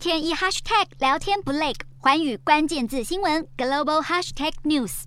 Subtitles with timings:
[0.00, 5.02] 天一 hashtag 聊天不累，环宇关键字新闻 global hashtag news。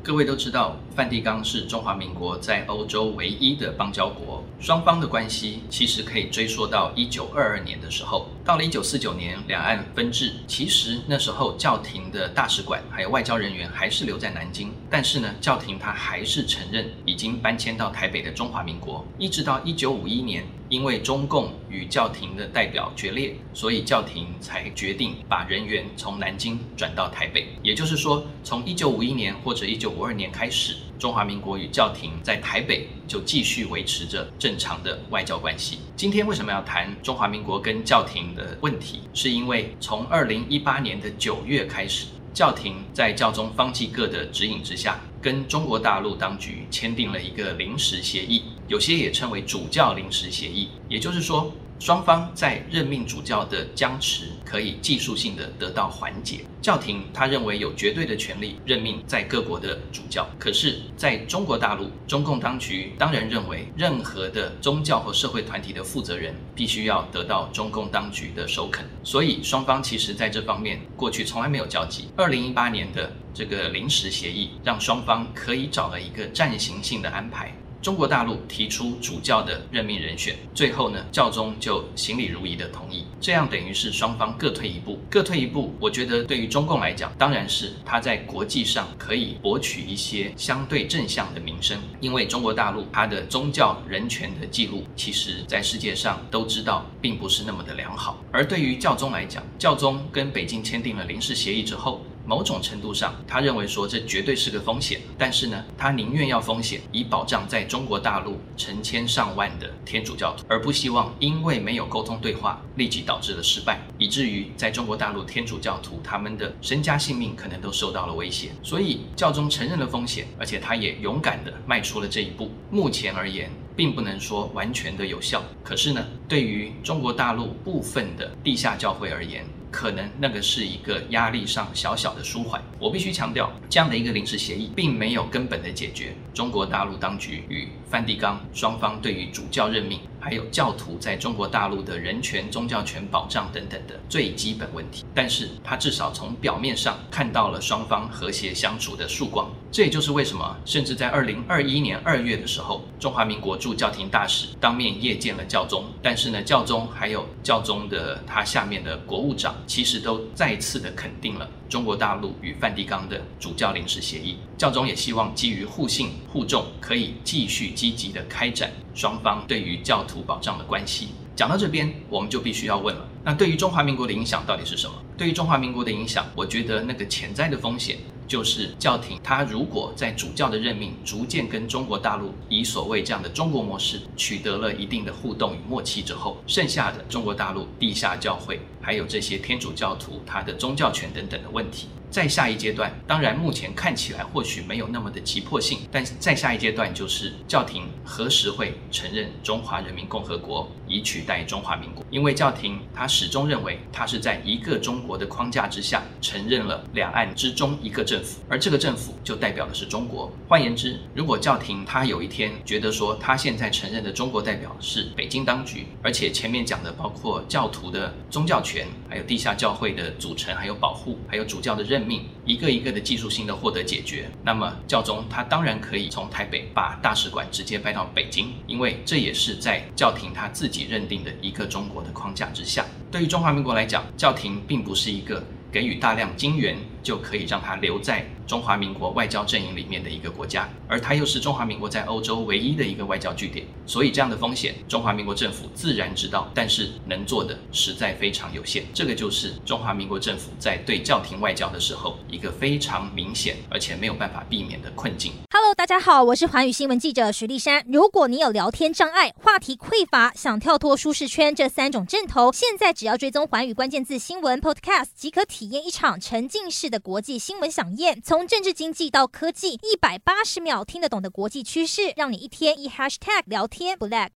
[0.00, 8.28] 各位都知道，梵蒂冈是中华民国在欧洲唯一的邦交国，双方的关系其实可以追溯到一九二二年的时候。
[8.48, 20.46] 到了一九四九年，两岸分治，其实那时候教廷的大使馆还有外交人员还是留在南京，但是呢，教廷他还是承认已经搬迁到台北的中华民国，一直到一九五一年。
[20.70, 27.48] 因为中共与教廷的代表决裂，所以教廷才决定把人员从南京转到台北。
[27.62, 35.78] 也就是说，从一九五一年或者一九五二年开始，中华民国与教廷在台北就继续维持着正常的外交关系。
[35.98, 39.00] 今天为什么要谈中华民国跟教廷的问题？
[39.12, 42.06] 是因为从二零一八年的九月开始。
[42.32, 51.52] 教廷在教宗方济各的指引之下，跟中国大陆当局签订了一个临时协议，有些也称为主教临时协议，也就是说。
[51.78, 56.40] 双方在任命主教的僵持可以技术性的得到缓解。
[56.60, 68.84] 教廷他认为有绝对的权利任命在各国的主教，可是在中国大陆，中共当局当然认为任何的宗教或社会团体的负责人必须要得到中共当局的首肯。
[69.04, 72.08] 所以双方其实在这方面过去从来没有交集。
[72.16, 77.54] 二零一八年的这个临时协议让双方可以找了一个暂行性的安排。
[77.80, 85.72] 中国大陆提出主教的任命人选，最后呢，教宗就行礼如仪的同意，这样等于是双方各退一步，各退一步。
[85.80, 98.18] 我觉得对于中共来讲，当然是他在国际上可以博取一些相对正向的名声，因为中国大陆它的宗教人权的记录，其实在世界上都知道并不是那么的良好。
[98.32, 102.02] 而对于教宗来讲，教宗跟北京签订了临时协议之后。
[102.28, 118.50] 某种程度上，他认为说这绝对是个风险，但是呢，他宁愿要风险，以保障在中国大陆成千上万的天主教徒，而不希望因为没有沟通对话，立即导致了失败，以至于在中国大陆天主教徒他们的身家性命可能都受到了威胁。
[118.62, 122.50] 所以教宗承认了风险，而且他也勇敢地迈出了这一步。
[122.70, 132.60] 目前而言，并不能说完全的有效，可是呢，对于中国大陆部分的地下教会而言，可能那个是一个压力上小小的舒缓。
[132.80, 145.04] 我必须强调，这样的一个临时协议，并没有根本的解决中国大陆当局与梵蒂冈双方对于主教任命，还有教徒在中国大陆的人权、宗教权保障等等的最基本问题。
[145.14, 149.50] 但是，他至少从表面上看到了双方和谐相处的曙光。
[149.70, 155.84] 这也就是为什么，甚至在二零二一年二月的时候，中华民国驻教廷大使当面谒见了教宗。
[156.02, 159.54] 但是呢，教宗还有教宗的他下面的国务长。
[159.66, 171.08] 其实都再次的肯定了中国大陆与梵蒂冈的主教临时协议，教宗也希望基于互信互重，可以继续积极的开展双方对于教徒保障的关系。
[171.36, 174.94] 讲到这边，我们就必须要问了，那对于中华民国的影响到底是什么？
[175.16, 177.98] 对于中华民国的影响，我觉得那个潜在的风险。
[178.28, 202.04] 就是教廷，他如果在主教的任命逐渐跟中国大陆以所谓这样的中国模式取得了一定的互动与默契之后，剩下的中国大陆地下教会，还有这些天主教徒他的宗教权等等的问题，在下一阶段，当然目前看起来或许没有那么的急迫性，但在下一阶段就是教廷何时会承认中华人民共和国以取代中华民国？
[202.10, 208.22] 因为教廷他始终认为他是在一个中国的框架之下承认了两岸之中一个政。
[208.22, 210.30] 府，而这个政府就代表的是中国。
[210.48, 232.84] 换言之，如果教廷他有一天觉得说他现在承认的中国代表是北京当局，而且前面讲的包括教徒的宗教权，还有地下教会的组成，还有保护，还有主教的任任命，一个一个的技术性的获得解决，那么教宗他当然可以从台北把大使馆直接搬到北京，因为这也是在教廷他自己认定的一个中国的框架之下。
[233.10, 235.42] 对于中华民国来讲，教廷并不是一个。
[235.70, 248.84] 给予大量金元就可以让他留在中华民国外交阵营里面的一个国家，而它又是中华民国在欧洲唯一的一个外交据点，所以这样的风险，中华民国政府自然知道，但是能做的实在非常有限。
[248.94, 255.32] 这个就是中华民国政府在对教廷外交的时候一个非常明显而且没有办法避免的困境。
[255.52, 257.84] Hello，大家好，我是环宇新闻记者徐丽珊。
[257.86, 268.20] 如果你有聊天障碍、话题匮乏、想跳脱舒适圈这三种症头，现在只要追踪环宇关键字新闻 Podcast 即可体验一场沉浸式的国际新闻响宴。
[268.20, 274.26] 从政治经济到科技，一百八十秒听得懂的国际趋势，让你一天一 Hashtag 聊天不 lag。